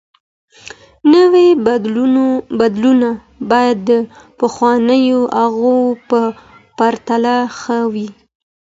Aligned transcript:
نوي 1.13 1.47
بدلونونه 2.59 3.09
بايد 3.49 3.77
د 3.89 3.91
پخوانيو 4.39 5.19
هغو 5.41 5.77
په 6.09 6.19
پرتله 6.77 7.35
ښه 7.59 7.79
وي. 7.93 8.09